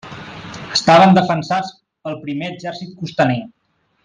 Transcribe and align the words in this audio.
Estaven 0.77 1.13
defensats 1.17 1.71
pel 2.09 2.19
Primer 2.25 2.53
Exèrcit 2.57 2.97
Costaner. 3.03 3.41